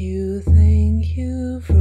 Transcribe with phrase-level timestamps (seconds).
[0.00, 1.77] You, thank you from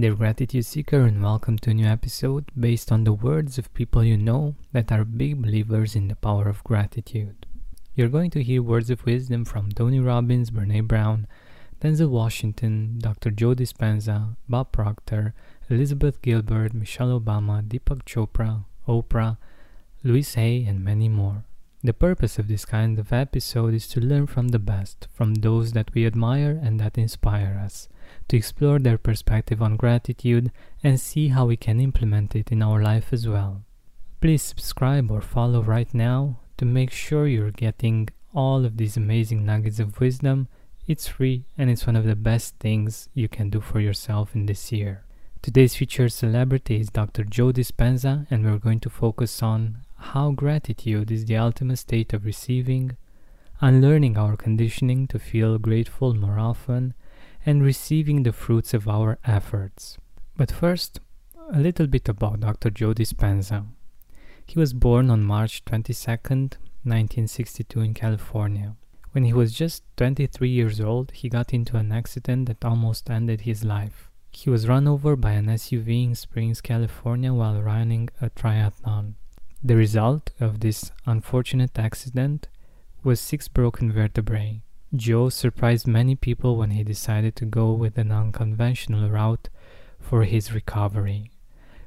[0.00, 4.04] there, Gratitude Seeker, and welcome to a new episode based on the words of people
[4.04, 7.46] you know that are big believers in the power of gratitude.
[7.96, 11.26] You're going to hear words of wisdom from Tony Robbins, Brene Brown,
[11.80, 13.30] Denzel Washington, Dr.
[13.30, 15.34] Joe Dispenza, Bob Proctor,
[15.68, 19.36] Elizabeth Gilbert, Michelle Obama, Deepak Chopra, Oprah,
[20.04, 21.44] Louise Hay, and many more.
[21.82, 25.72] The purpose of this kind of episode is to learn from the best, from those
[25.72, 27.88] that we admire and that inspire us
[28.28, 30.50] to explore their perspective on gratitude
[30.82, 33.62] and see how we can implement it in our life as well.
[34.20, 39.46] Please subscribe or follow right now to make sure you're getting all of these amazing
[39.46, 40.48] nuggets of wisdom.
[40.86, 44.46] It's free and it's one of the best things you can do for yourself in
[44.46, 45.04] this year.
[45.40, 47.22] Today's featured celebrity is Dr.
[47.22, 52.24] Joe Dispenza, and we're going to focus on how gratitude is the ultimate state of
[52.24, 52.96] receiving,
[53.60, 56.94] unlearning our conditioning to feel grateful more often,
[57.44, 59.98] and receiving the fruits of our efforts.
[60.36, 61.00] But first,
[61.52, 62.70] a little bit about Dr.
[62.70, 63.66] Joe Dispenza.
[64.46, 68.76] He was born on March 22nd, 1962 in California.
[69.12, 73.42] When he was just 23 years old, he got into an accident that almost ended
[73.42, 74.10] his life.
[74.30, 79.14] He was run over by an SUV in Springs, California while running a triathlon.
[79.68, 82.48] The result of this unfortunate accident
[83.04, 84.62] was six broken vertebrae.
[84.96, 89.50] Joe surprised many people when he decided to go with an unconventional route
[90.00, 91.32] for his recovery.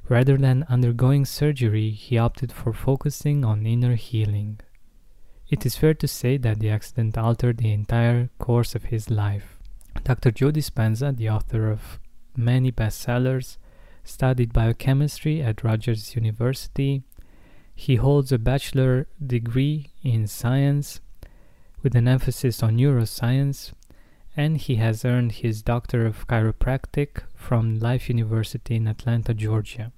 [0.08, 4.60] Rather than undergoing surgery, he opted for focusing on inner healing.
[5.50, 9.58] It is fair to say that the accident altered the entire course of his life.
[10.04, 10.30] Dr.
[10.30, 11.98] Joe Dispenza, the author of
[12.36, 13.56] many bestsellers,
[14.04, 17.02] studied biochemistry at Rutgers University.
[17.74, 21.00] He holds a bachelor degree in science
[21.82, 23.72] with an emphasis on neuroscience,
[24.36, 29.92] and he has earned his Doctor of Chiropractic from Life University in Atlanta, Georgia.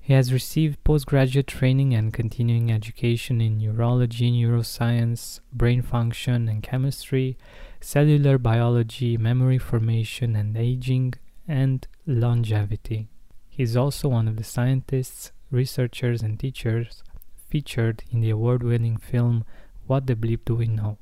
[0.00, 7.36] He has received postgraduate training and continuing education in neurology, neuroscience, brain function and chemistry,
[7.80, 11.14] cellular biology, memory formation and aging,
[11.46, 13.08] and longevity.
[13.48, 17.02] He is also one of the scientists, researchers, and teachers
[17.48, 19.44] featured in the award winning film
[19.86, 20.98] what the Bleep Do We Know?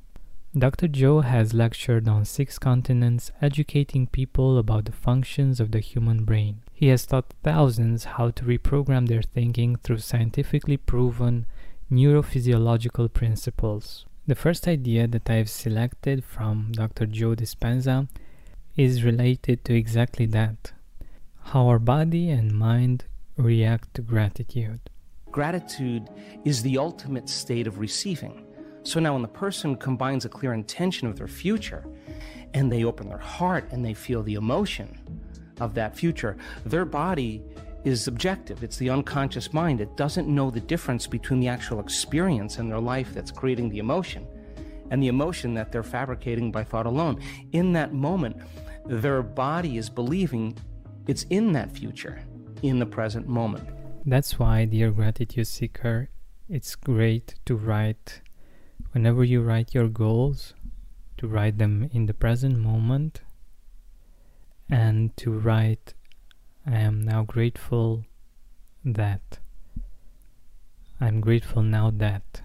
[0.57, 0.89] Dr.
[0.89, 6.63] Joe has lectured on six continents, educating people about the functions of the human brain.
[6.73, 11.45] He has taught thousands how to reprogram their thinking through scientifically proven
[11.93, 14.07] neurophysiological principles.
[14.27, 17.07] The first idea that I've selected from Dr.
[17.07, 18.09] Joe Dispenza
[18.75, 20.73] is related to exactly that
[21.51, 23.05] how our body and mind
[23.39, 24.81] react to gratitude.
[25.31, 26.09] Gratitude
[26.45, 28.45] is the ultimate state of receiving.
[28.83, 31.85] So now, when the person combines a clear intention of their future
[32.55, 34.99] and they open their heart and they feel the emotion
[35.61, 37.43] of that future, their body
[37.85, 38.65] is subjective.
[38.65, 39.81] It's the unconscious mind.
[39.81, 43.79] It doesn't know the difference between the actual experience in their life that's creating the
[43.79, 44.27] emotion
[44.91, 47.21] and the emotion that they're fabricating by thought alone.
[47.53, 48.37] In that moment,
[48.87, 50.57] their body is believing
[51.07, 52.21] it's in that future,
[52.63, 53.69] in the present moment.
[54.05, 56.09] That's why, dear gratitude seeker,
[56.49, 58.23] it's great to write
[58.93, 60.55] whenever you write your goals,
[61.19, 63.21] to write them in the present moment
[64.71, 65.95] and to write,
[66.67, 68.05] I am now grateful
[68.85, 69.39] that.
[71.01, 72.43] I'm grateful now that.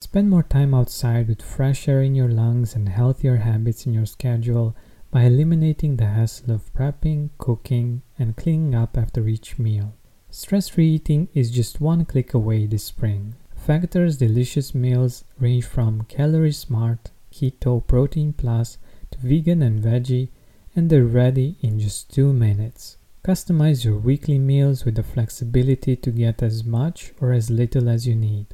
[0.00, 4.06] Spend more time outside with fresh air in your lungs and healthier habits in your
[4.06, 4.76] schedule
[5.10, 9.94] by eliminating the hassle of prepping, cooking, and cleaning up after each meal.
[10.30, 13.34] Stress free eating is just one click away this spring.
[13.54, 18.78] Factor's delicious meals range from calorie smart, keto, protein plus
[19.10, 20.28] to vegan and veggie,
[20.74, 22.96] and they're ready in just two minutes.
[23.24, 28.06] Customize your weekly meals with the flexibility to get as much or as little as
[28.06, 28.46] you need.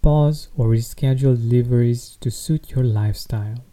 [0.00, 3.64] Pause or reschedule deliveries to suit your lifestyle.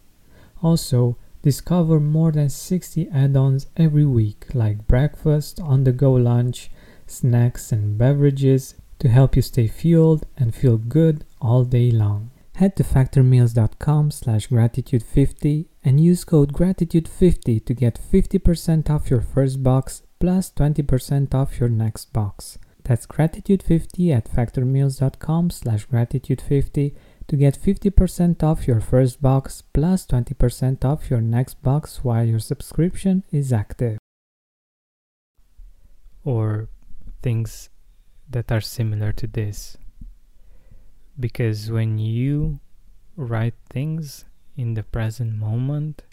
[0.62, 6.70] Also, discover more than 60 add ons every week, like breakfast, on the go lunch,
[7.08, 12.32] snacks, and beverages to help you stay fueled and feel good all day long.
[12.56, 19.64] Head to factormeals.com slash gratitude50 and use code gratitude50 to get 50% off your first
[19.64, 22.58] box plus 20% off your next box.
[22.84, 26.96] That's gratitude50 at factormeals.com slash gratitude50
[27.30, 32.40] to get 50% off your first box plus 20% off your next box while your
[32.40, 34.00] subscription is active.
[36.24, 36.70] Or
[37.22, 37.70] things
[38.30, 39.78] that are similar to this.
[41.20, 42.60] Because when you
[43.16, 44.26] write things
[44.58, 46.04] in the present moment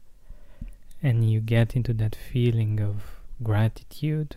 [1.02, 4.36] and you get into that feeling of gratitude,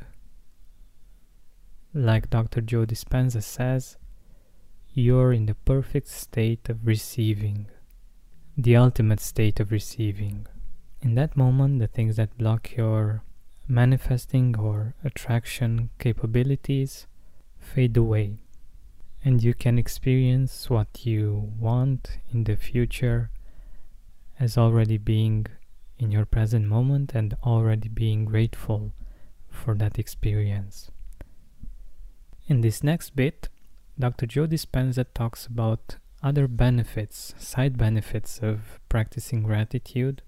[1.93, 2.61] like Dr.
[2.61, 3.97] Joe Dispenza says,
[4.93, 7.67] you're in the perfect state of receiving,
[8.57, 10.47] the ultimate state of receiving.
[11.01, 13.23] In that moment, the things that block your
[13.67, 17.07] manifesting or attraction capabilities
[17.59, 18.39] fade away,
[19.23, 23.29] and you can experience what you want in the future
[24.39, 25.45] as already being
[25.97, 28.93] in your present moment and already being grateful
[29.49, 30.89] for that experience.
[32.47, 33.49] In this next bit,
[33.99, 34.27] Dr.
[34.27, 40.21] Joe Dispenza talks about other benefits, side benefits of practicing gratitude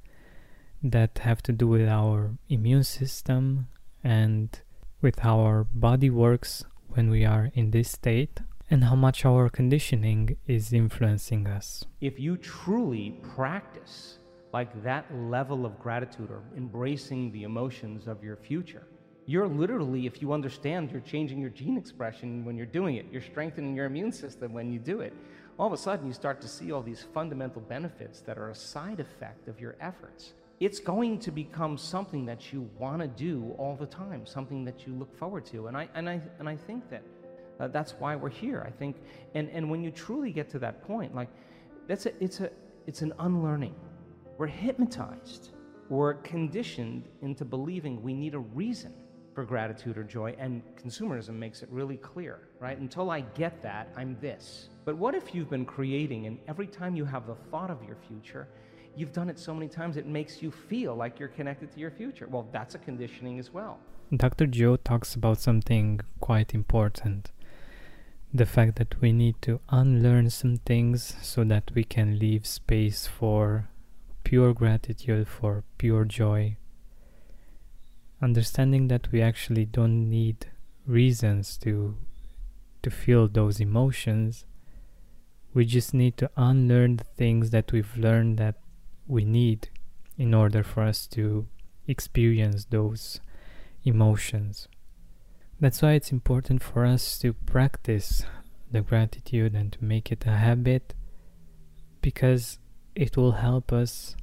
[0.84, 3.68] that have to do with our immune system
[4.04, 4.60] and
[5.02, 9.50] with how our body works when we are in this state and how much our
[9.50, 11.86] conditioning is influencing us.
[12.02, 14.20] If you truly practice
[14.52, 18.86] like that level of gratitude or embracing the emotions of your future,
[19.32, 23.06] you're literally, if you understand, you're changing your gene expression when you're doing it.
[23.14, 25.14] You're strengthening your immune system when you do it.
[25.58, 28.56] All of a sudden, you start to see all these fundamental benefits that are a
[28.56, 30.34] side effect of your efforts.
[30.60, 34.86] It's going to become something that you want to do all the time, something that
[34.86, 35.68] you look forward to.
[35.68, 37.04] And I, and I, and I think that
[37.62, 38.66] uh, that's why we're here.
[38.68, 38.98] I think,
[39.34, 41.30] and, and when you truly get to that point, like,
[41.88, 42.50] that's a, it's, a,
[42.86, 43.76] it's an unlearning.
[44.38, 45.52] We're hypnotized.
[45.88, 48.94] We're conditioned into believing we need a reason
[49.34, 52.78] for gratitude or joy, and consumerism makes it really clear, right?
[52.78, 54.70] Until I get that, I'm this.
[54.86, 57.96] But what if you've been creating, and every time you have the thought of your
[58.08, 58.48] future,
[58.96, 61.92] you've done it so many times it makes you feel like you're connected to your
[61.92, 62.28] future?
[62.30, 63.80] Well, that's a conditioning as well.
[64.16, 64.48] Dr.
[64.48, 67.32] Joe talks about something quite important
[68.34, 73.06] the fact that we need to unlearn some things so that we can leave space
[73.06, 73.68] for
[74.24, 76.56] pure gratitude, for pure joy,
[78.22, 80.48] understanding that we actually don't need
[80.86, 81.98] reasons to
[82.84, 84.46] to feel those emotions.
[85.54, 88.56] We just need to unlearn the things that we've learned that
[89.08, 89.70] we need
[90.18, 91.48] in order for us to
[91.88, 93.20] experience those
[93.84, 94.68] emotions.
[95.60, 98.24] That's why it's important for us to practice
[98.72, 100.94] the gratitude and to make it a habit
[102.02, 102.58] because
[102.96, 104.16] it will help us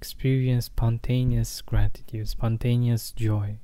[0.00, 3.58] experience spontaneous gratitude, spontaneous joy,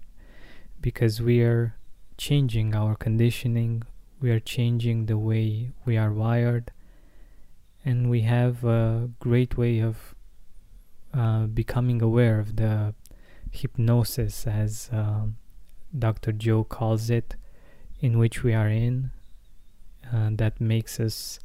[0.83, 1.77] because we are
[2.19, 3.83] changing our conditioning,
[4.21, 6.73] we are changing the way we are wired,
[7.87, 10.15] and we have a great way of
[11.15, 12.94] uh, becoming aware of the
[13.50, 15.23] hypnosis, as uh,
[15.99, 16.32] Dr.
[16.32, 17.35] Joe calls it,
[17.99, 19.11] in which we are in,
[20.12, 21.41] uh, that makes us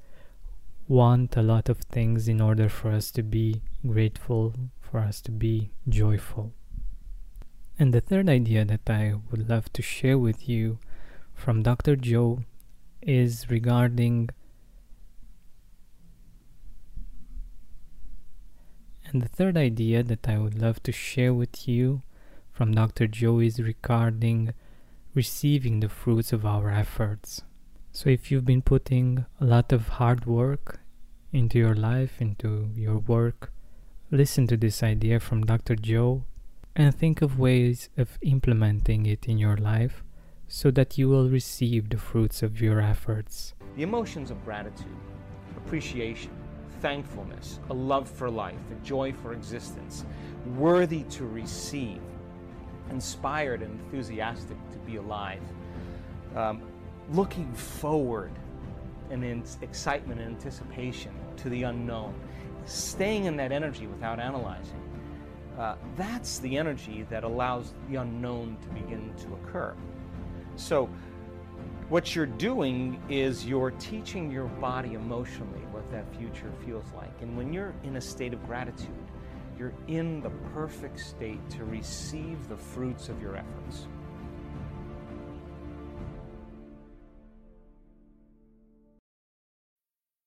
[0.91, 5.31] want a lot of things in order for us to be grateful for us to
[5.31, 6.51] be joyful.
[7.79, 10.79] And the third idea that I would love to share with you
[11.33, 11.95] from Dr.
[11.95, 12.43] Joe
[13.01, 14.31] is regarding
[19.05, 22.01] And the third idea that I would love to share with you
[22.51, 23.07] from Dr.
[23.07, 24.53] Joe is regarding
[25.15, 27.43] receiving the fruits of our efforts.
[27.93, 30.80] So, if you've been putting a lot of hard work
[31.31, 33.51] into your life, into your work,
[34.13, 35.73] Listen to this idea from Dr.
[35.73, 36.25] Joe
[36.75, 40.03] and think of ways of implementing it in your life
[40.49, 43.53] so that you will receive the fruits of your efforts.
[43.77, 44.97] The emotions of gratitude,
[45.55, 46.31] appreciation,
[46.81, 50.03] thankfulness, a love for life, a joy for existence,
[50.57, 52.01] worthy to receive,
[52.89, 55.41] inspired and enthusiastic to be alive,
[56.35, 56.61] um,
[57.13, 58.33] looking forward
[59.09, 62.13] and in excitement and anticipation to the unknown
[62.65, 64.79] staying in that energy without analyzing,
[65.57, 69.75] uh, that's the energy that allows the unknown to begin to occur.
[70.55, 70.89] So,
[71.89, 77.11] what you're doing is you're teaching your body emotionally what that future feels like.
[77.21, 78.87] And when you're in a state of gratitude,
[79.59, 83.87] you're in the perfect state to receive the fruits of your efforts.